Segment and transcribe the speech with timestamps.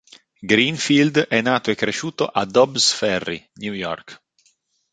[0.41, 4.19] Greenfield è nato e cresciuto a Dobbs Ferry, New York.